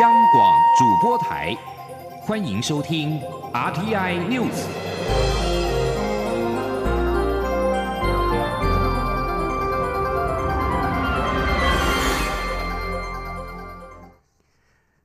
[0.00, 1.54] 央广主播台，
[2.20, 3.20] 欢迎收听
[3.52, 4.66] RTI News。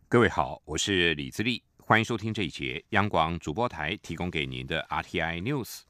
[0.08, 5.82] 各位好，我是李自立，欢迎收听这一节央广主播台提供给您的 RTI News。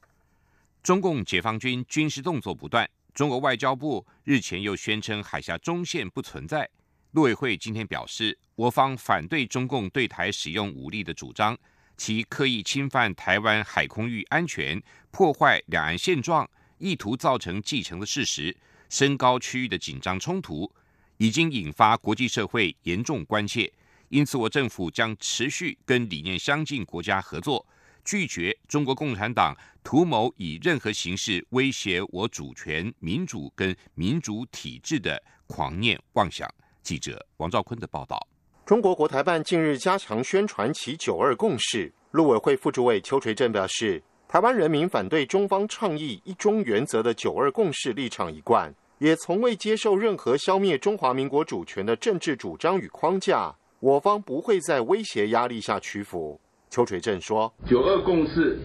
[0.82, 6.68] 中共解放军军事动作不断，中国外交部日前又宣称海峡中线不存在。
[7.12, 11.58] 陆委会今天表示，我方反对中共对台使用武力的主张，
[11.96, 14.80] 其刻意侵犯台湾海空域安全、
[15.10, 16.48] 破坏两岸现状、
[16.78, 18.56] 意图造成继承的事实，
[18.88, 20.72] 升高区域的紧张冲突，
[21.16, 23.72] 已经引发国际社会严重关切。
[24.08, 27.66] 因此，我政府将持续跟理念相近国家合作，
[28.04, 36.48] 拒绝中国共产党图谋以任何形式威胁我主权、民主跟民主体制的狂念妄想。
[36.82, 38.26] 记者王兆坤的报道：
[38.64, 41.92] 中国国台办近日加强宣传其“九二共识”。
[42.12, 53.54] 陆委会副主委邱垂正表示，台湾人民反对中方倡议“一中原则”的“九二共识”立场一贯，也从未接受任何消灭中华民国主权的政治主张与框架。
[53.80, 56.40] 我方不会在威胁压力下屈服。
[56.68, 58.58] 邱垂正说：“九二共识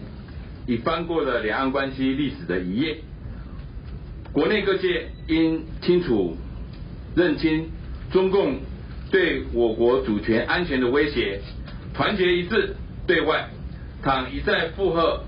[0.66, 3.00] 已翻过了两岸关系历史的一页，
[4.32, 6.36] 国内各界应清楚
[7.14, 7.70] 认清
[8.12, 8.58] 中共
[9.10, 11.40] 对我国主权安全的威胁，
[11.94, 12.74] 团结一致
[13.06, 13.48] 对外。
[14.02, 15.24] 倘一再附和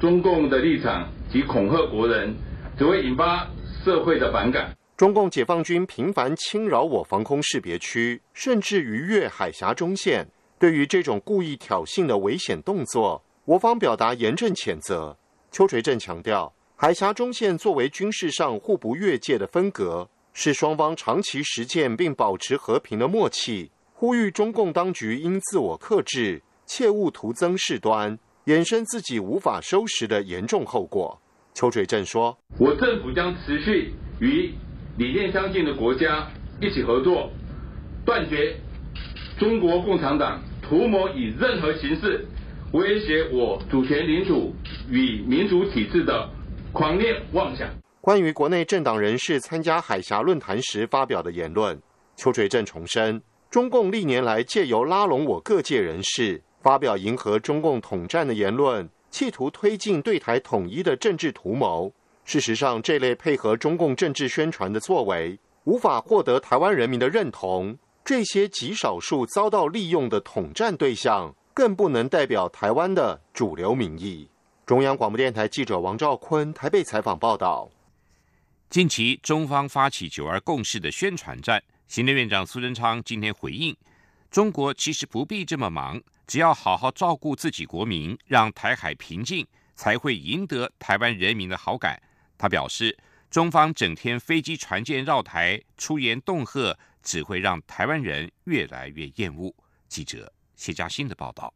[0.00, 2.34] 中共的立场及恐吓国人，
[2.76, 3.46] 只会引发
[3.84, 10.26] 社会的反感。”中共解放军频繁侵扰我防空识别区，甚至逾越海峡中线。
[10.58, 15.16] 对于这种故意挑衅的危险动作，我方表达严正谴责。
[15.52, 20.08] 邱垂正强调，海峡中线作为军事上互不越界的分隔，
[20.40, 23.72] 是双方长期实践并保持和平的默契。
[23.92, 31.20] 呼吁中共当局应自我克制，切勿徒增事端，衍生自己无法收拾的严重后果。
[31.54, 34.54] 邱垂正说：“我政府将持续与。”
[34.96, 36.28] 理念相近的国家
[36.60, 37.32] 一起合作，
[38.04, 38.56] 断绝
[39.40, 42.24] 中国共产党图谋以任何形式
[42.72, 44.54] 威胁我主权领土
[44.88, 46.30] 与民主体制的
[46.72, 47.68] 狂念妄想。
[48.00, 51.80] 关于国内政党人士参加海峡论坛时发表的言论，
[52.16, 53.20] 邱垂正重申，
[53.50, 61.92] 中共历年来借由拉拢我各界人士，发表迎合中共统战的言论，企图推进对台统一的政治图谋。
[62.24, 67.76] 事实上，这类配合中共政治宣传的作为，无法获得台湾人民的认同。
[68.04, 74.30] 这些极少数遭到利用的统战对象，更不能代表台湾的主流民意。
[74.64, 77.68] 中央广播电台记者王兆坤台北采访报道。
[78.70, 83.74] 近期中方发起“九二共识”的宣传战，行政院长苏贞昌今天回应：
[84.30, 91.98] 中国其实不必这么忙，只要好好照顾自己国民，让台海平静，才会赢得台湾人民的好感。
[92.36, 92.94] 他表示，
[93.30, 99.54] 中方整天飞机船舰绕台，出言恫吓，只会让台湾人越来越厌恶。
[99.88, 101.54] 记者谢嘉欣的报道。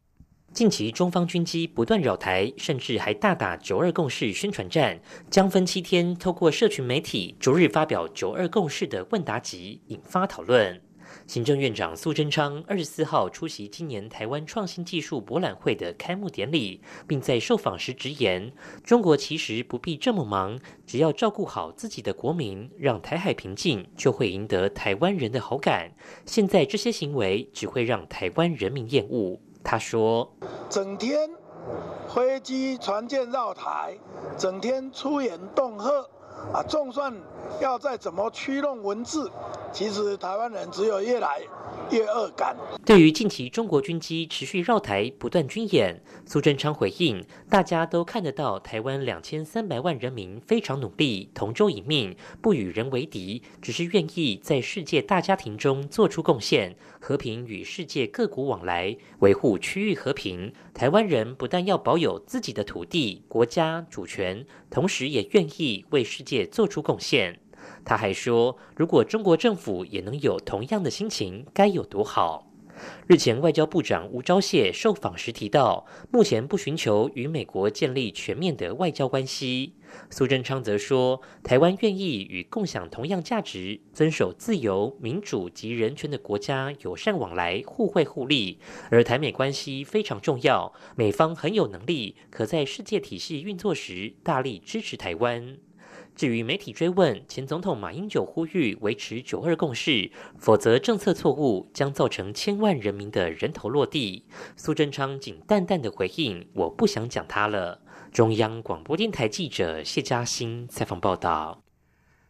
[0.53, 10.79] 近期中方军机不断扰台，甚至还大打“九二共识”宣传战，将分七天，透过社群媒体逐日发表“九二共识”的问答集，引发讨论。
[11.25, 18.51] 行政院长苏贞昌二十四号出席今年台湾创新技术博览会的开幕典礼，并在受访时直言
[18.85, 25.91] ：“中国其实不必这么忙，只要照顾好自己的国民，让台海平静，就会赢得台湾人的好感。
[26.27, 30.29] 现在这些行为只会让台湾人民厌恶。”他说
[30.69, 31.29] ：“整天
[32.07, 33.97] 飞机船舰绕台，
[34.37, 35.89] 整天出言恫吓，
[36.53, 37.13] 啊，总算
[37.61, 39.31] 要再怎么驱动文字。”
[39.73, 41.41] 其实台湾人只有越来
[41.91, 42.55] 越恶感。
[42.85, 60.53] 对于近期中国军机持续绕台、不断军演，苏贞昌回应：大家都看得到，台湾两千三百万人民非常努力，同舟一命，不与人为敌，只是愿意在世界大家庭中做出贡献，和平与世界各国往来，维护区域和平。
[60.71, 67.39] 台湾人不但要保有自己的土地、国家主权，同时也愿意为世界做出贡献。
[67.85, 72.49] 他还说，如果中国政府也能有同样的心情，该有多好！
[73.05, 79.75] 日前，外交部长吴钊燮受访时提到，目前不寻求与美国建立全面的外交关系。
[80.09, 88.57] 苏贞昌则说，台湾愿意与共享同样价值、遵守自由、民主及人权的国家友善往来，互惠互利。
[88.89, 95.57] 而台美关系非常重要，美方很有能力，可在世界体系运作时大力支持台湾。
[96.15, 104.25] 至于媒体追问前总统马英九呼吁维持九二共识，否则政策错误将造成千万人民的人头落地，
[104.55, 107.81] 苏贞昌仅淡淡的回应：“我不想讲他了。”
[108.13, 111.63] 中央广播电台记者谢嘉欣采访报道。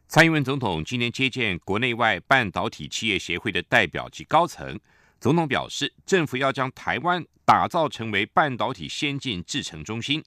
[0.08, 4.80] 蔡英文总统今年接见国内外半导体企业协会的代表及高层，
[5.20, 10.24] 总统表示，政府要将台湾打造成为半导体先进制程中心。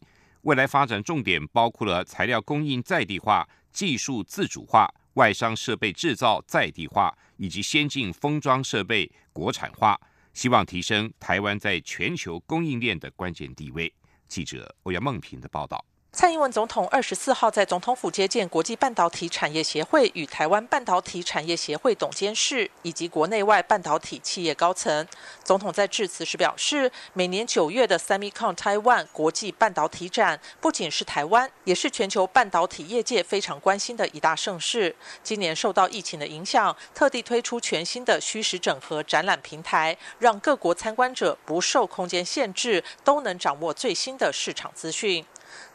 [0.47, 10.01] 未来发展重点包括了材料供应在地化、技术自主化、外商设备制造在地化以及先进封装设备国产化，
[10.33, 13.93] 希望提升台湾在全球供应链的关键地位。
[14.29, 15.85] 记者欧阳梦平的报道。
[16.17, 25.07] 蔡英文总统二十四号在总统府接见国际半导体产业协会与台湾半导体产业协会董监事以及国内外半导体企业高层。
[25.45, 34.97] 总统在致辞时表示，每年九月的 Semicon Taiwan 国际半导体展不仅是台湾，也是全球半导体业界非常关心的一大盛事。
[35.23, 45.23] 今年受到疫情的影响，特地推出全新的虚实整合展览平台，让各国参观者不受空间限制，都能掌握最新的市场资讯。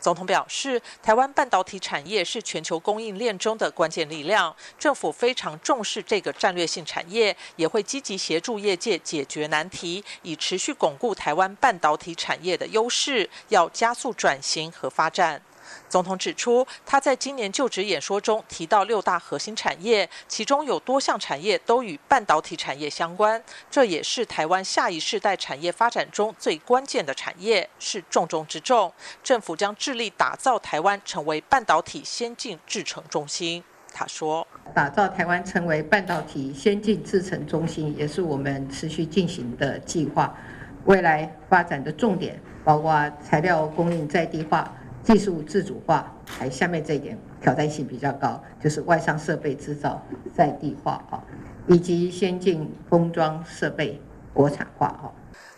[0.01, 15.41] 总统表示，台湾半导体产业是全球供应链中的关键力量，政府非常重视这个战略性产业，也会积极协助业界解决难题，以持续巩固台湾半导体产业的优势，要加速转型和发展。
[15.89, 28.91] 总统指出，他在今年就职演说中提到六大核心产业，其中有多项产业都与半导体产业相关，这也是台湾下一世代产业发展中最关键的产业，是重中之重。
[29.23, 33.63] 政府将致力打造台湾成为半导体先进制程中心。
[33.93, 40.33] 他说：“打造台湾成为半导体先进制程中心，也是我们持续进行的计划。
[40.85, 50.01] 未来发展的重点包括材料供应在地化。”技术自主化，还下面这一点挑战性比较高，就是外商设备制造
[50.35, 51.23] 在地化啊，
[51.67, 53.99] 以及先进封装设备
[54.33, 55.11] 国产化啊。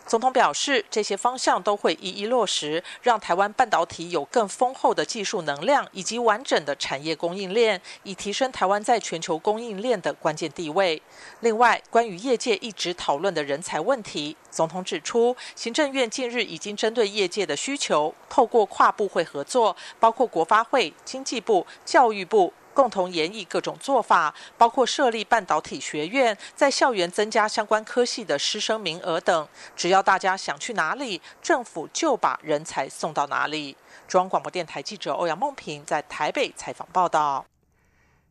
[0.06, 11.00] 总统表示，这些方向都会一一落实，让台湾半导体有更丰厚的技术能量以及完整的产业供应链，以提升台湾在全球供应链的关键地位。
[11.40, 22.52] 另外，关于业界一直讨论的人才问题，总统指出，行政院近日已经针对业界的需求，透过跨部会合作，包括国发会、经济部、教育部。
[22.74, 29.48] 共同研议各种做法，包括设立半导体学院，在校园增加相关科系的师生名额等。
[29.74, 33.76] 只要大家想去哪里，政府就把人才送到哪里。
[34.06, 37.46] 中央广播电台记者欧阳梦平在台北采访报道。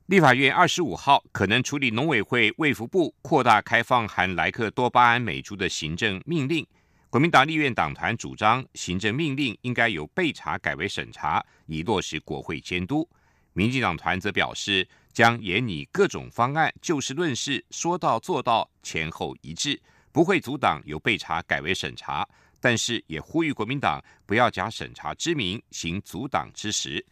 [0.08, 6.68] 立法院二十五号可能处理农委会卫福部扩大开放含莱克多巴胺美猪的行政命令。
[7.10, 13.08] 国民党立院党团主张，行政命令应该由备查改为审查，以落实国会监督。
[13.54, 19.80] 民进党团则表示，将研拟各种方案，就事论事，说到做到，前后一致，
[20.12, 22.28] 不会阻挡由备查改为审查，
[22.60, 27.06] 但是也呼吁国民党不要假审查之名行阻挡之实。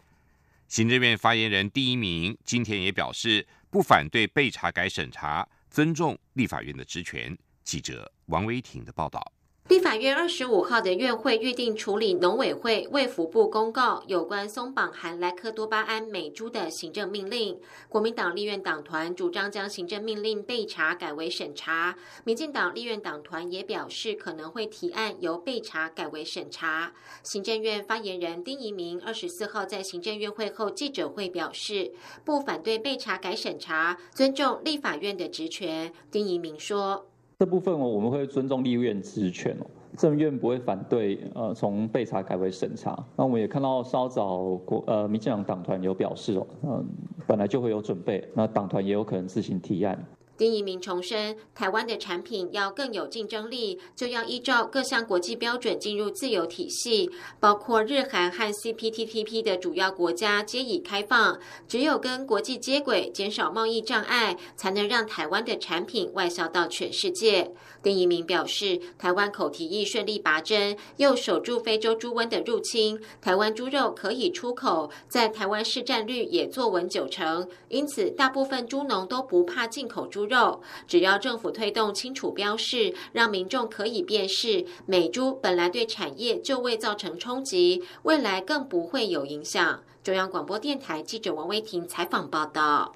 [0.68, 7.38] 行政院发言人第一名今天也表示，不反对被查改审查，尊重立法院的职权。
[7.64, 9.32] 记者王维挺的报道。
[9.72, 17.58] 立法院二十五号的院会预定处理农委会卫福部公告有关松绑含莱克多巴胺美猪的行政命令。
[17.88, 21.96] 国民党立院党团主张将行政命令备查改为审查，
[22.26, 26.92] 民进党立院党团也表示可能会提案由备查改为审查。
[27.24, 31.94] 行政院发言人丁仪明二十四号在行政院会后记者会表示，
[32.26, 35.94] 不反对备查改审查，尊重立法院的职权。
[36.12, 37.08] 丁仪明说。
[37.42, 39.66] 这部分我，我们会尊重立院职权哦，
[39.98, 43.04] 政院不会反对呃，从备查改为审查。
[43.16, 46.86] 那我们也看到稍早国呃民进党党团有表示哦，嗯，
[47.26, 49.98] 本来就会有准备，那党团也有可能自行提案。
[50.42, 61.40] 丁一鸣重申，台湾的产品要更有竞争力，就要依照各项国际标准进入自由体系，包括日韩和 CPTPP 的主要国家皆已开放。
[61.68, 67.52] 只有跟国际接轨，减少贸易障碍，才能让台湾的产品外销到全世界。
[67.84, 80.31] 丁一鸣表示，台湾口蹄疫顺利拔针，又守住非洲猪瘟的入侵，台湾猪肉可以出口，在台湾市占率也坐稳九成，因此大部分猪农都不怕进口猪。
[80.31, 89.84] 肉，肉只要政府推动清楚标示，让民众可以辨识美猪，本来对产业就未造成冲击，未来更不会有影响。
[90.02, 92.96] 中央广播电台记者王威婷采访报道。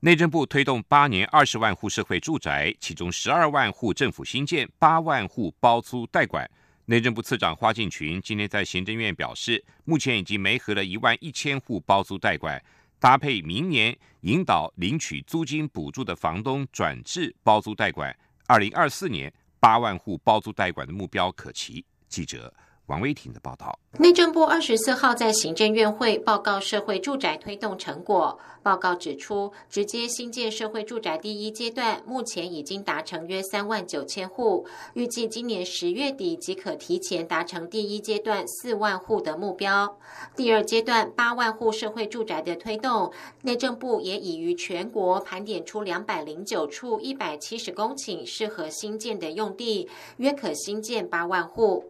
[0.00, 6.48] 内政部推动八年二十万户社会住宅，其中十二万户政府新建，八万户包租代管。
[6.86, 12.60] 内政部次长花敬群今天在行政院表示，目前已经媒合了一万一千户包租代管。
[13.00, 18.14] 搭配明年引导领取租金补助的房东转至包租代管，
[18.46, 21.84] 二零二四年八万户包租代管的目标可期。
[22.08, 22.52] 记者。
[22.90, 23.78] 王威婷的报道。
[23.98, 28.38] 内政部二十四号在行政院会报告社会住宅推动成果。
[28.62, 39.96] 报告指出，直接新建社会住宅第一阶段目前已经达成约三万九千户，预计今年十月底即可提前达成第一阶段四万户的目标。
[40.36, 43.10] 第二阶段八万户社会住宅的推动，
[43.42, 51.84] 内政部也已于全国盘点出两百零九处一百七十公顷适合新建的用地，约可新建八万户。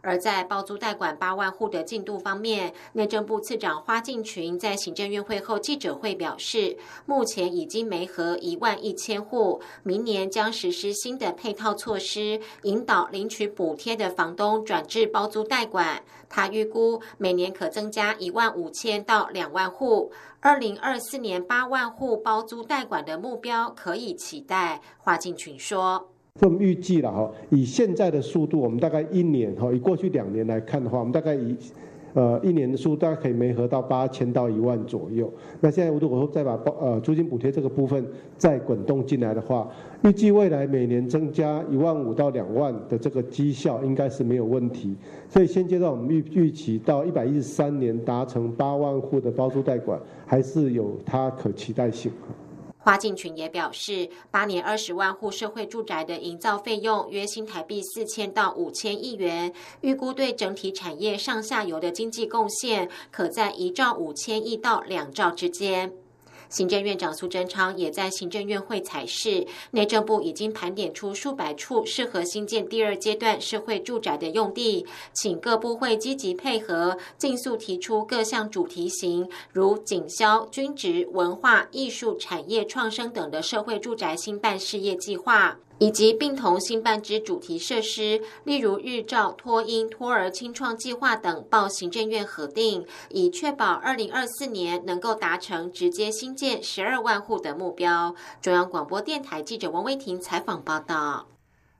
[0.00, 16.02] 而在包租代管八万户的进度方面，内政部次长花敬群在行政院会后记者会表示，目前已经没合一万一千户，明年将实施新的配套措施，引导领取补贴的房东转至包租代管。
[16.28, 24.80] 他预估每年可增加一万五千到两万户，二零二四年八万户包租代管的目标可以期待。
[24.98, 26.09] 花敬群说。
[26.38, 31.56] 这么预计了哈，以现在的速度，我们大概一年哈，以过去两年来看的话，我们大概以
[32.14, 35.30] 呃一年的速度，大概可以没合到八千到一万左右。
[35.60, 38.04] 那现在如果说再把包呃租金补贴这个部分
[38.38, 39.68] 再滚动进来的话，
[40.02, 44.96] 预计未来每年增加一万五到两万的这个绩效应该是没有问题。
[45.28, 52.10] 所以现阶段我们预预期到一百一十三年达成八万户的包租代管，还是有它可期待性。
[52.82, 65.92] 花敬群也表示，八年二十万户社会住宅的营造费用约新台币四千到五千亿元，预估对整体产业上下游的经济贡献可在一兆五千亿到两兆之间。
[66.50, 85.56] 行政院长苏贞昌也在行政院会采示，内政部已经盘点出数百处适合新建第二阶段社会住宅的用地，请各部会积极配合，尽速提出各项主题型，如警消、军职、文化艺术产业创生等的社会住宅新办事业计划。
[85.80, 98.14] 以及并同新办之主题设施，例如日照、托婴、托儿清创计划等，报行政院核定，以确保二零二四年能够达成直接新建十二万户的目标。
[98.42, 101.26] 中央广播电台记者王威婷采访报道。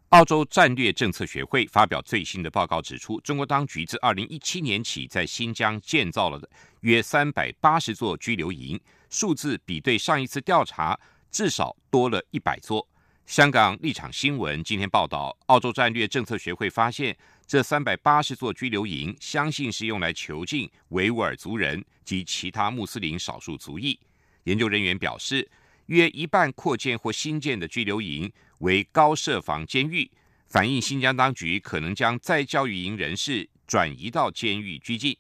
[0.09, 6.41] 澳洲战略政策学会发表最新的报告指出，中国当局自二零一七年起在新疆建造了
[6.81, 8.81] 约三百八十座拘留营，
[9.11, 10.99] 数字比对上一次调查
[11.31, 12.89] 至少多了一百座。
[13.31, 23.97] 香港立场新闻今天报道，澳洲战略政策学会发现，这三百八十座拘留营，相信是用来囚禁维吾尔族人及其他穆斯林少数族裔。
[24.43, 25.49] 研究人员表示，
[25.87, 30.11] 约一半扩建或新建的拘留营为高设防监狱，
[30.49, 35.17] 反映新疆当局可能将在教育营人士转移到监狱拘禁。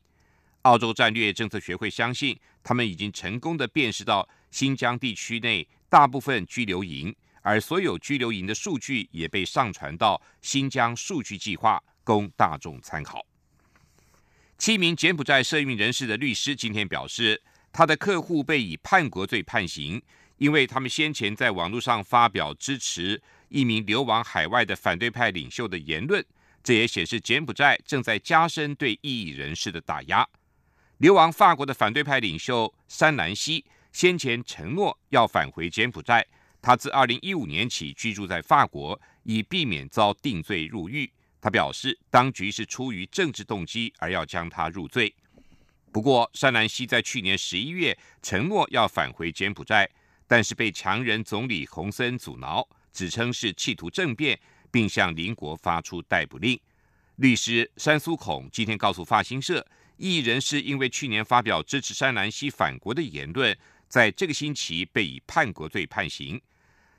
[0.62, 7.14] 澳洲战略政策学会相信，他们已经成功的辨识到新疆地区内大部分拘留营。
[7.42, 13.24] 而所有拘留营的数据也被上传到新疆数据计划，供大众参考。
[14.58, 17.42] 七名柬埔寨涉运人士的律师今天表示，
[17.72, 20.02] 他的客户被以叛国罪判刑，
[20.36, 26.24] 因为他们先前在网络上发表支持一名流亡海外的反对派领袖的言论。
[26.62, 30.28] 这也显示柬埔寨正在加深对异议人士的打压。
[30.98, 36.26] 流亡法国的反对派领袖山南希先前承诺要返回柬埔寨。
[36.62, 41.10] 他自二零一五年起居住在法国，以避免遭定罪入狱。
[41.40, 45.14] 他表示，当局是出于政治动机而要将他入罪。
[45.90, 49.88] 不过，山南希在去年十一月承诺要返回柬埔寨，
[50.28, 54.38] 但是被强人总理洪森阻挠，指称是企图政变，
[54.70, 56.60] 并向邻国发出逮捕令。
[57.16, 63.56] 律师山苏孔今天告诉法新社，异议人士因为去年发表支持山南希返国的言论，
[63.90, 66.40] 在这个星期被以叛国罪判刑。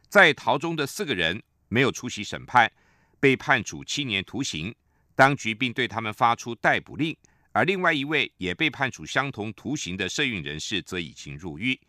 [0.09, 2.69] 在逃中的四个人没有出席审判，
[3.17, 4.75] 被判处七年徒刑。
[5.15, 7.15] 当局并对他们发出逮捕令，
[7.53, 11.79] 而另外一位也被判处相同徒刑的涉运人士则已经入狱。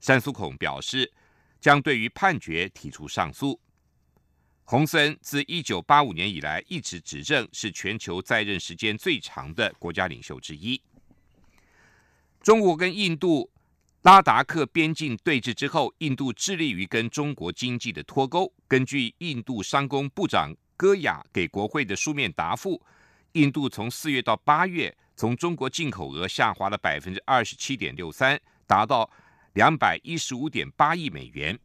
[0.00, 1.12] 山苏孔表示，
[1.60, 3.60] 将对于判决提出上诉。
[4.64, 10.82] 洪森自一九八五年以来一直执政，是全球在任时间最长的国家领袖之一。
[12.42, 13.48] 中国跟印度。
[14.06, 18.54] 拉达克边境对峙之后，印度致力于跟中国经济的脱钩。
[18.68, 22.80] 根据印度商工部长戈雅给国会的书面答复，
[23.32, 29.10] 印度从四月到八月，从中国进口额下滑了百分之二十七点六三，达到
[29.54, 31.58] 两百一十五点八亿美元。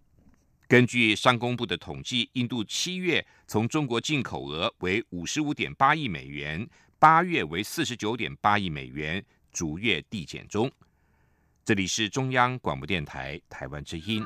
[0.67, 6.67] 根据商工部的统计，印度七月从中国进口额为五十五点八亿美元，
[6.97, 10.71] 八月为四十九点八亿美元，逐月递减中。
[11.63, 14.25] 这里是中央广播电台台湾之音。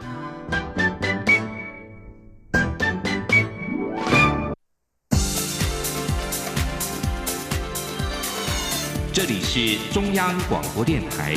[9.11, 11.35] 这里是中央广播电台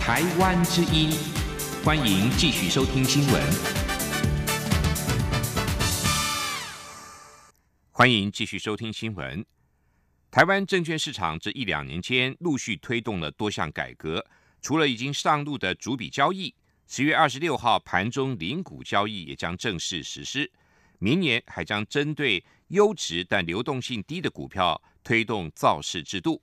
[0.00, 1.10] 台湾之音，
[1.84, 3.42] 欢迎继续收听新闻。
[7.90, 9.44] 欢迎继续收听新闻。
[10.30, 14.24] 台湾证券市场这一两年间陆续推动了多项改革，
[14.64, 16.54] 除了已经上路的主笔交易，
[16.88, 20.50] 十月二十六号盘中零股交易也将正式实施。
[20.98, 26.40] 明年还将针对优质但流动性低的股票推动造市制度。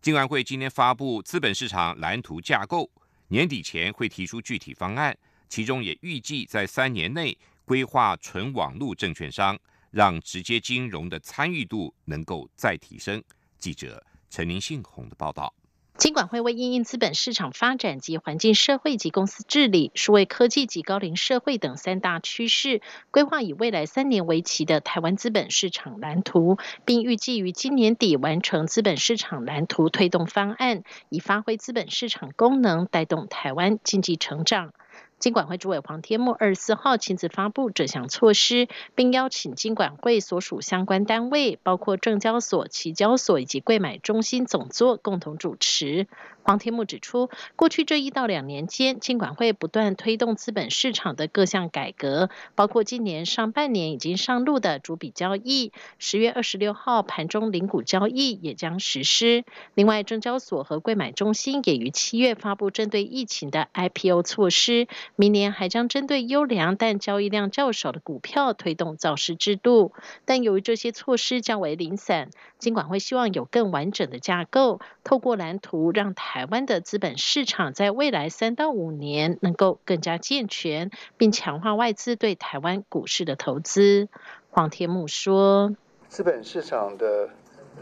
[0.00, 2.90] 金管会今天发布资本市场蓝图架构，
[3.28, 5.14] 年底前会提出具体方案，
[5.50, 7.36] 其中也预计在三年内
[7.66, 9.58] 规划纯网络证券商，
[9.90, 13.22] 让直接金融的参与度能够再提升。
[13.58, 15.54] 记者陈林信宏的报道。
[15.96, 22.80] 金管会为应应资本市场发展及环境社会及公司治理、数位科技及高龄社会等三大趋势，
[23.10, 26.56] 规划以未来三年为期的台湾资本市场蓝图，
[26.86, 34.72] 并预计于今年底完成资本市场蓝图推动方案，以发挥资本市场功能，带动台湾经济成长。
[35.20, 46.08] 金管会主委黄天木二十四号亲自发布这项措施，并邀请金管会所属相关单位，包括证交所、期交所以及柜买中心总座共同主持。
[46.42, 59.44] 黄天木指出，过去这一到两年间，金管会不断推动资本市场的各项改革，包括今年上半年已经上路的逐笔交易，十月二十六号盘中零股交易也将实施。
[59.74, 64.88] 另外，证交所和柜买中心也于七月发布针对疫情的 IPO 措施。
[65.16, 69.92] 明年还将针对优良但交易量较少的股票推动造市制度，
[70.24, 84.06] 但由于这些措施较为零散，金管会希望有更完整的架构，透过蓝图让台台湾的资本市场在未来三到五年能够更加健全，并强化外资对台湾股市的投资。
[84.48, 85.74] 黄天木说
[86.06, 87.30] ：“资本市场的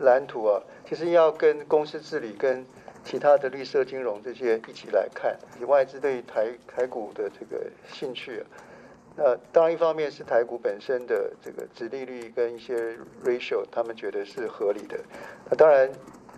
[0.00, 2.64] 蓝图啊，其实要跟公司治理跟。”
[3.04, 8.42] 其他的绿色金融这些一起来看，以外资对台台股的这个兴趣，
[9.14, 14.98] 那当然一方面是台股本身的这个殖利率跟一些 ratio，他们觉得是合理的。
[15.48, 15.90] 那当然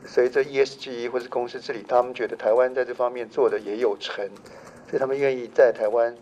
[0.06, 4.28] 随着 ESG 或是公司治理，他们觉得台湾在这方面做的也有成，
[4.88, 6.16] 所以他们愿意在台湾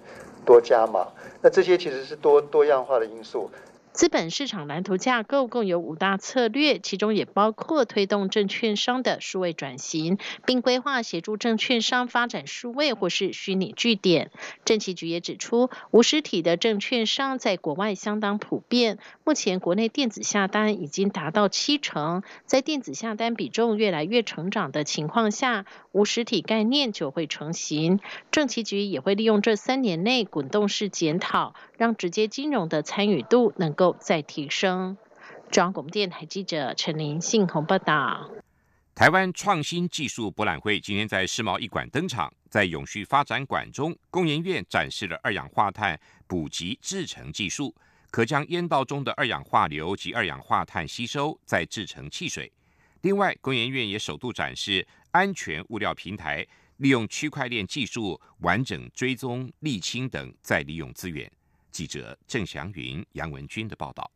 [0.45, 1.09] 多加码。
[1.41, 3.51] 那这些其实是多多样化的因素。
[3.98, 14.30] 资本市场蓝图架构共有五大策略，其中也包括推动证券商的数位转型，并规划协助证券商发展数位或是虚拟据点。
[14.64, 27.98] 政企局也指出，无实体的证券商在国外相当普遍，目前国内电子下单已经达到七成，在电子下单比重越来越成长的情况下，无实体概念就会成型。
[28.30, 33.88] 政企局也会利用这三年内滚动式检讨，让直接金融的参与度能够。
[33.94, 34.96] 再提升。
[35.51, 38.31] 中央广播电台记者陈林信宏报道。
[38.94, 47.72] 台湾创新技术博览会今天在世贸一馆登场，在永续发展馆中，工研院展示了二氧化碳补给制成技术，
[48.11, 52.53] 可将烟道中的二氧化硫及二氧化碳吸收，再制成汽水。
[53.03, 56.44] 另外，工研院也首度展示安全物料平台，
[56.79, 61.31] 利用区块链技术完整追踪沥青等再利用资源。
[61.70, 64.11] 记者郑祥云、杨文军的报道。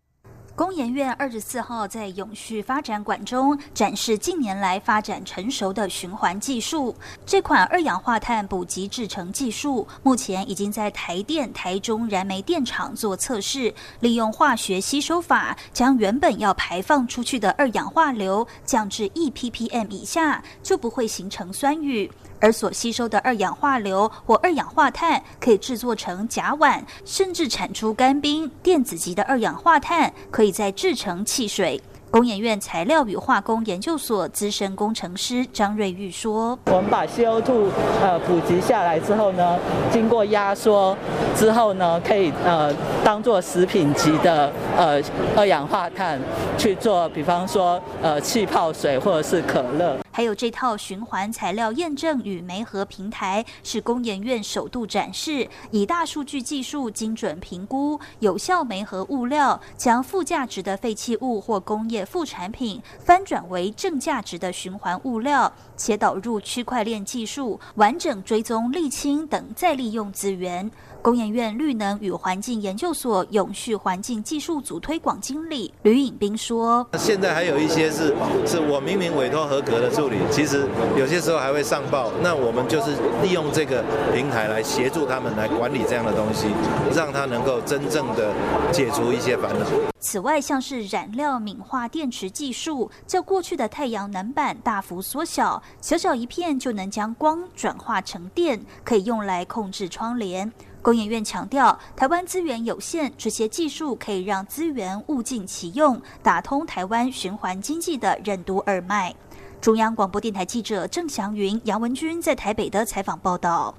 [0.55, 6.95] 工研院二十四号在永续发展馆中展示近年来发展成熟的循环技术。
[7.25, 22.11] 这款二氧化碳补给制成技术，目前已经在台电台中燃煤电厂做测试，利用化学吸收法，将原本要排放出去的二氧化硫降至一 ppm 以下，就不会形成酸雨。
[22.43, 28.51] 而所吸收的二氧化硫或二氧化碳可以制作成甲烷，甚至产出干冰。
[28.65, 31.81] 电子级的二氧化碳可以再制成汽水。
[32.11, 37.71] 工研院材料与化工研究所资深工程师张瑞玉说：“我们把 CO2
[38.03, 39.59] 呃普及下来之后呢，
[39.91, 40.95] 经过压缩
[41.35, 42.71] 之后呢，可以呃
[43.03, 45.01] 当做食品级的呃
[45.35, 46.21] 二氧化碳
[46.59, 49.97] 去做，比方说呃气泡水或者是可乐。
[50.13, 62.07] 还有这套循环材料验证与媒合平台是工研院首度展示，以大数据技术精准评估有效媒合物料，将负价值的废弃物或工业。
[62.13, 65.51] 副产品翻转为正价值的循环物料，
[65.83, 70.71] 且导入区块链技术，完整追踪沥青等再利用资源。
[71.03, 78.15] 工研院绿能与环境研究所永续环境技术组推广经理吕颖斌说：“现在还有一些是
[78.47, 80.65] 是我明明委托合格的助理，其实
[80.97, 82.13] 有些时候还会上报。
[82.23, 86.47] 那我们就是利用这个平台来协助他们来管理这样的东西，
[86.95, 88.33] 让他能够真正的
[88.71, 89.67] 解除一些烦恼。”
[89.99, 100.53] 此外，像是染料敏化电池技术，较过去的太阳能板大幅缩小，小小一片就能将光转化成电，可以用来控制窗帘。
[100.81, 109.15] 工研院强调，台湾资源有限，这些技术可以让资源物尽其用，打通台湾循环经济的任督二脉。
[109.61, 113.77] 中央广播电台记者郑祥云、杨文君在台北的采访报道。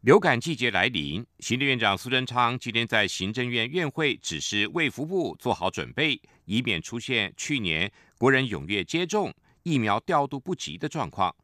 [0.00, 9.34] 流感季节来临，行政院长苏贞昌今天在行政院院会指示卫福部做好准备，以免出现去年国人踊跃接种
[9.66, 11.34] 疫苗调度不及的状况。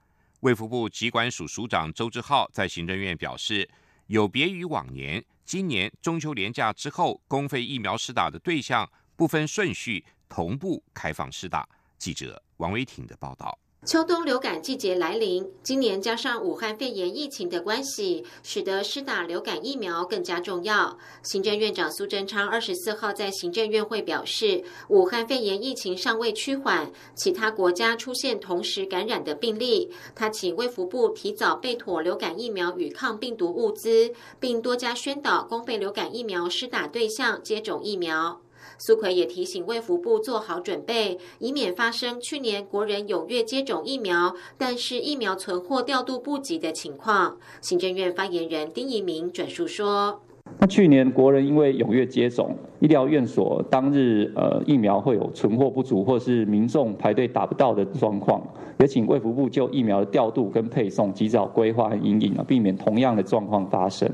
[0.42, 3.68] 卫福部疾管署署长周志浩在行政院表示，
[4.06, 11.68] 有别于往年，今年中秋连假之后，公费疫苗施打的对象不分顺序，同步开放施打。
[11.98, 13.58] 记者王维挺的报道。
[13.84, 20.96] 秋冬流感季节来临，今年加上武汉肺炎疫情的关系，使得施打流感疫苗更加重要。
[21.24, 38.40] 行政院长苏贞昌二十四号在行政院会表示，武汉肺炎疫情尚未趋缓，其他国家出现同时感染的病例，他请卫福部提早备妥流感疫苗与抗病毒物资，并多加宣导公费流感疫苗施打对象接种疫苗。
[38.84, 47.36] 苏奎也提醒卫福部做好准备，以免发生去年国人踊跃接种疫苗，但是疫苗存货调度不及的情况。
[47.60, 50.20] 行政院发言人丁仪明转述说
[50.58, 58.42] ：“那去年国人因为踊跃接种，医疗院所当日呃疫苗会有存货不足，或是民众排队打不到的状况，
[58.80, 64.10] 也请卫福部就疫苗的调度跟配送及早规划和引领啊，避免同样的状况发生。”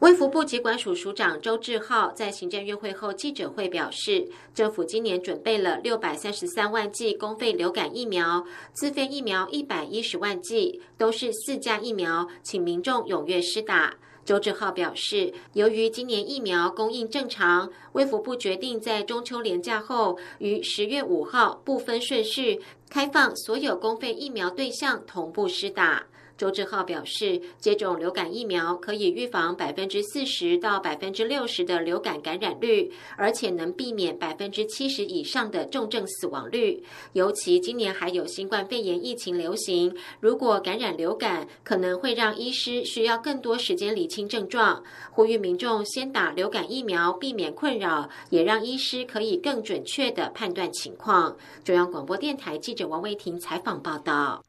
[0.00, 13.94] 卫福部疾管署署长周志浩在行政院会后记者会表示，政府今年准备了六百三十三万剂公费流感疫苗，自费疫苗一百一十万剂，都是四价疫苗，请民众踊跃施打。
[14.24, 26.06] 周志浩表示，由于今年疫苗供应正常，卫福部决定在中秋连假后，于十月五号不分顺序开放所有公费疫苗对象同步施打。
[26.36, 36.82] 周志浩表示，接种流感疫苗可以预防百分之四十到百分之六十的流感感染率，而且能避免百分之七十以上的重症死亡率。
[37.12, 44.82] 尤其今年还有新冠肺炎疫情流行，如果感染流感，可能会让医师需要更多时间理清症状。
[45.12, 51.36] 呼吁民众先打流感疫苗，避免困扰，也让医师可以更准确的判断情况。
[51.62, 54.42] 中央广播电台记者王维婷采访报道。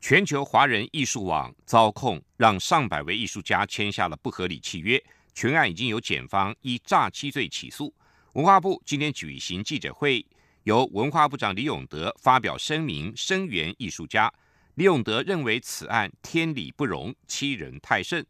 [0.00, 5.00] 全球华人艺术网遭控，让上百位艺术家签下了不合理契约。
[5.34, 7.94] 全案已经由检方依诈欺罪起诉。
[8.32, 10.26] 文化部今天举行记者会，
[10.64, 14.32] 由文化部长李永德发表声明声援艺术家。
[14.76, 18.26] 李永德认为此案天理不容，欺人太甚。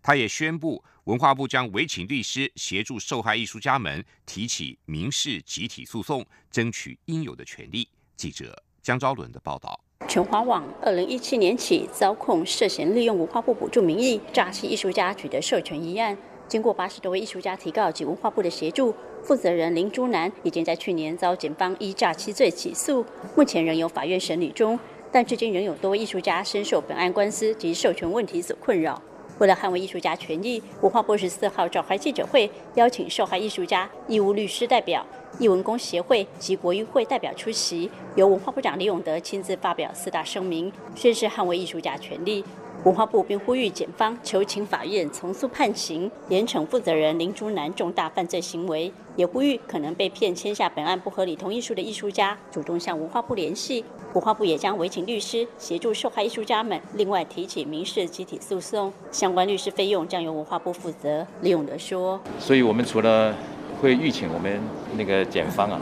[0.00, 7.88] 他也宣布，文化部将委请律师协助受害艺术家们提起民事集体诉讼，争取应有的权利。
[8.16, 9.87] 记者江昭伦的报道。
[10.06, 16.16] 全华网二零一七年起遭控涉嫌利用文化部补助名义诈欺艺术家取得授权一案，
[16.48, 24.78] 经过八十多位艺术家提告及文化部的协助，负责人林珠南已经在去年遭警方依诈欺罪起诉，目前仍有法院审理中，
[25.12, 29.02] 但至今仍有多位艺术家深受本案官司及授权问题所困扰。
[29.38, 35.04] 为了捍卫艺术家权益，文化部十四号召开记者会，邀请受害艺术家、义务律师代表。
[35.38, 42.44] 艺文工协会及国艺会代表出席，由文化部长李永德亲自发表四大声明，宣誓捍卫艺术家权利。
[42.88, 53.84] 文化部并呼吁检方求请法院从速判刑，严惩负责人林竹南重大犯罪行为，也呼吁可能被骗签下本案不合理同意书的艺术家主动向文化部联系。
[54.14, 61.26] 文化部也将委请律师协助受害艺术家们，另外提起民事集体诉讼，相关律师费用将由文化部负责。
[61.42, 63.36] 李永德说：“所以我们除了……”
[63.82, 64.58] 会预请我们
[64.96, 65.78] 那个检方啊，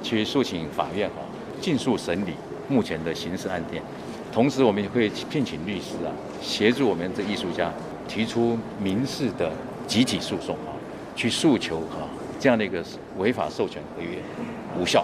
[0.00, 1.20] 去诉请法院啊，
[1.60, 2.34] 尽速审理
[2.68, 3.82] 目前的刑事案件。
[4.36, 7.72] 同时，我们也会聘请律师啊，协助我们这艺术家
[8.06, 9.50] 提出民事的
[9.86, 10.76] 集体诉讼啊，
[11.16, 12.04] 去诉求啊
[12.38, 12.84] 这样的一个
[13.16, 14.18] 违法授权合约
[14.78, 15.02] 无效。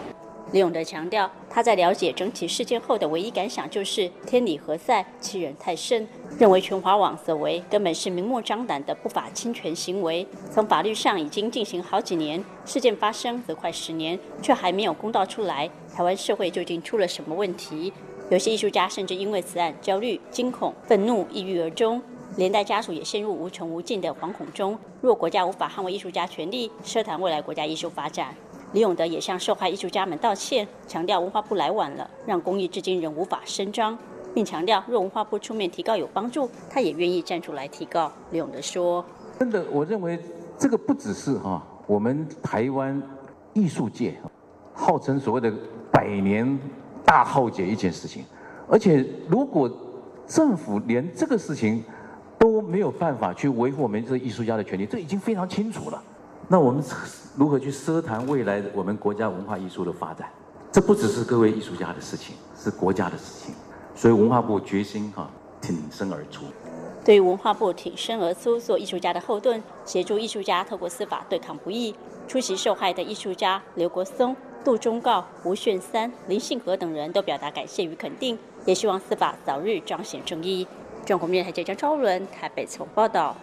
[0.53, 6.07] 李永德强调，他在了解整体事件后的唯一感想就是天理何在，欺人太甚。
[6.39, 10.27] 认为全华网所为根本是明目张胆的不法侵权行为。
[10.51, 15.71] 从法律上已经进行好几年，事件发生则快十年，却还没有公道出来。
[15.97, 17.91] 台湾社会究竟出了什么问题？
[18.31, 22.01] 有些艺术家甚至因为此案焦虑、惊恐、愤怒、抑郁而终。
[22.37, 24.75] 连带家属也陷入无穷无尽的惶恐中。
[25.03, 28.35] 若国家无法捍卫艺术家权利，奢谈未来国家艺术发展。
[28.73, 33.99] 李永德也向受害艺术家们道歉，强调文化部来晚了，让公益至今仍无法伸张，
[34.33, 38.11] 并强调若文化部出面提告有帮助，他也愿意站出来提告。
[38.31, 39.05] 李永德说
[39.39, 40.19] ：“真的，我认为
[40.57, 43.03] 这个不只是哈我们台湾
[43.53, 44.15] 艺术界
[44.73, 45.53] 号称所谓的
[45.91, 46.59] 百年
[47.05, 48.25] 大浩劫一件事情，
[48.69, 49.71] 而且如果
[50.27, 51.83] 政府连这个事情
[52.39, 56.03] 都没有办法去维护我们这艺术家的权利，这已经非常清楚了。
[56.49, 56.83] 那我们。”
[57.35, 60.29] 如何去奢谈未来我们国家文化艺术的发展？
[60.71, 63.55] 这不只是各位艺术家的事情，是国家的事情。
[63.95, 66.45] 所以文化部决心哈挺身而出。
[67.03, 71.95] 对文化部挺身而出做艺术家的后盾，协助艺术家透过司法对抗不义。
[72.29, 80.67] 出席受害的艺术家刘国松、杜忠告、吴炫三、林信和等人都表达感谢与肯定，也希望司法早日彰显正义。
[81.05, 83.37] 中国面台记者张昭伦台北从报道。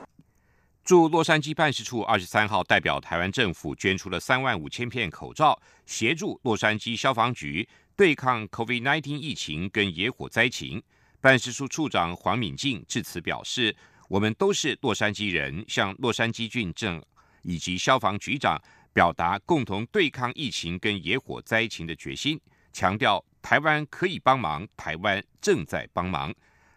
[0.85, 10.81] 驻洛杉矶办事处二十三号代表台湾政府捐出了三万五千片口罩，协助洛杉矶消防局对抗 COVID-19 疫情跟野火灾情。
[11.21, 13.75] 办事处处长黄敏静致辞表示
[14.07, 17.03] ：“我们都是洛杉矶人，向洛杉矶郡政
[17.43, 18.59] 以及消防局长
[18.93, 22.39] 表达共同对抗疫情跟野火灾情的决心，
[22.73, 26.33] 强调台湾可以帮忙，台湾正在帮忙。”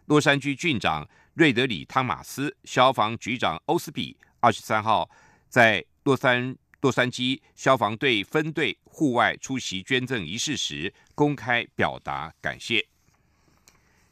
[0.07, 1.09] 洛杉矶郡长。
[1.35, 5.09] 瑞德里·汤马斯、消防局长欧斯比二十三号
[5.49, 12.87] 在洛杉洛杉矶消防队分队户外出席捐赠仪式时，公开表达感谢。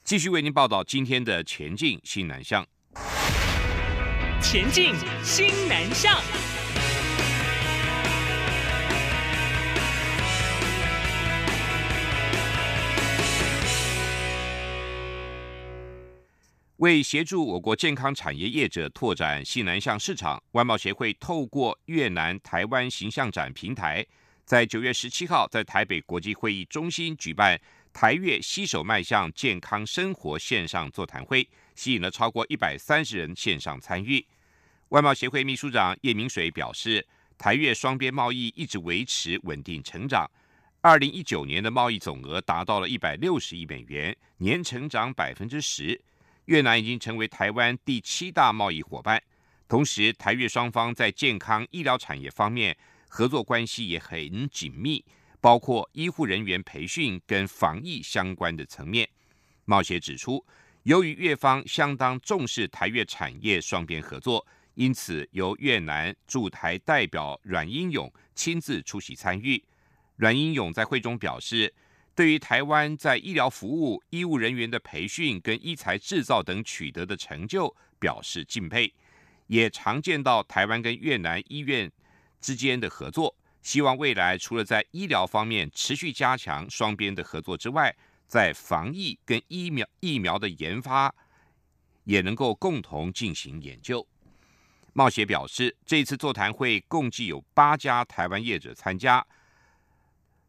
[0.03, 2.67] 继续为您报道今天的前进新南向。
[4.41, 6.60] 前进新南向。
[16.81, 24.05] 为协助我国健康产业业者拓展西南向市场，外贸协会透过越南台湾形象展平台，
[24.47, 27.61] 在九月十七号在台北国际会议中心举办
[27.93, 34.27] 台越携手迈向健康生活线上座谈会，吸引了超过一百三十人线上参与。
[34.89, 40.27] 外贸协会秘书长叶明水表示，台越双边贸易一直维持稳定成长，
[40.81, 46.01] 二零一九年的贸易总额达到了一百六十亿美元，年成长百分之十。
[46.51, 49.23] 越南已经成为台湾第七大贸易伙伴，
[49.69, 52.77] 同时台越双方在健康医疗产业方面
[53.09, 55.05] 合作关系也很紧密，
[55.41, 59.09] 包括医护人员培训跟防疫相关的层面。
[59.65, 60.45] 贸协指出，
[60.83, 69.63] 由于越方相当重视台越产业双边合作，因此由越南驻台代表阮英勇亲自出席参与。
[70.17, 71.73] 阮英勇在会中表示。
[72.21, 78.93] 对于台湾在医疗服务、医务人员的培训跟医材制造等取得的成就表示敬佩，
[79.47, 81.91] 也常见到台湾跟越南医院
[82.39, 83.35] 之间的合作。
[83.63, 87.91] 希望未来除了在医疗方面持续加强双边的合作之外，
[88.27, 91.15] 在防疫跟疫苗疫苗的研发
[92.05, 94.07] 也能够共同进行研究。
[94.93, 99.27] 茂协表示，这次座谈会共计有八家台湾业者参加。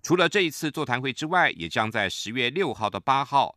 [0.01, 3.55] 除了这一次座谈会之外，也将在十月六号到八号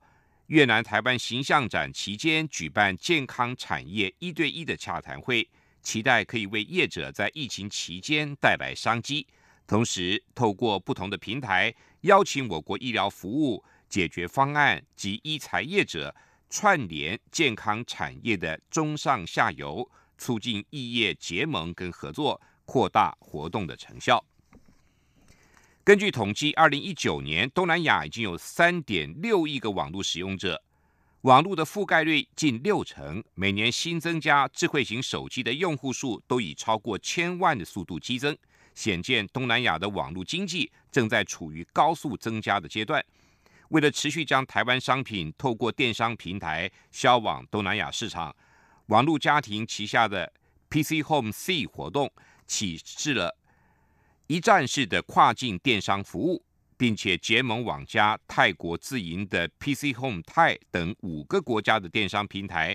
[0.49, 5.49] 越南台湾形象展期间举办健康产业一对一的洽谈会，
[5.83, 9.27] 期待可以为业者在疫情期间带来商机。
[9.67, 16.15] 同时，透过不同的平台，邀请我国医疗服务解决方案及医材业者
[16.51, 24.23] 串联健康产业的中上下游，促进异业结盟跟合作，扩大活动的成效。
[25.85, 30.63] 根据统计，二零一九年东南亚已经有三点六亿个网络使用者，
[31.21, 38.35] 网络的覆盖率近六成，每年新增加智慧型手机的用户数都以超过千万的速度激增，
[38.75, 43.05] 显见东南亚的网络经济正在处于高速增加的阶段。
[43.69, 48.35] 为了持续将台湾商品透过电商平台销往东南亚市场，
[48.87, 50.33] 网络家庭旗下的
[50.71, 52.11] PC Home C 活动
[52.47, 53.37] 启示了。
[54.27, 56.43] 一站式的跨境电商服务，
[56.79, 62.75] 并且结盟网家、泰国自营的 PC Home 泰等五个国家的电商平台，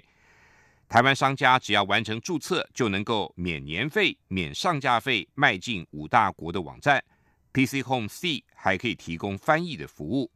[0.87, 7.03] 台湾商家只要完成注册，就能够免年费、免上架费，迈进五大国的网站。
[7.51, 10.31] PC Home C 还可以提供翻译的服务。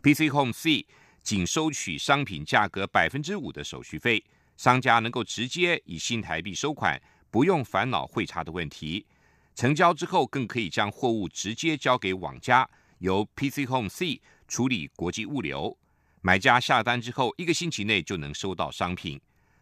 [0.00, 0.86] PC Home C
[1.24, 4.22] 仅收取商品价格百分之五的手续费，
[4.56, 9.04] 商家能够直接以新台币收款，不用烦恼汇差的问题。
[9.56, 15.74] 成交之后，更可以将货物直接交给网家，由 PC Home C 处理国际物流。
[16.20, 19.18] 买家下单之后，一个星期内就能收到商品。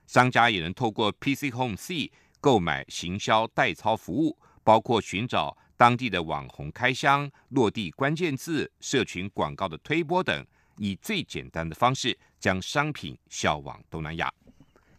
[0.08, 10.44] 商家也能透过 PC Home C 购买行销代操服务，包括寻找当地的网红开箱、落地关键字、社群广告的推播等，
[10.78, 14.28] 以最简单的方式将商品销往东南亚。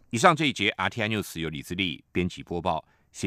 [0.08, 2.82] 以上这一节 RTI News 由李自力编辑播报。